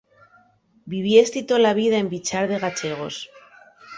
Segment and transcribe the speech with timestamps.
[0.93, 3.17] Viviesti tola vida en Viḷḷar de Gaḷḷegos.